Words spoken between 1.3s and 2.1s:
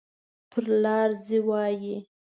وایي.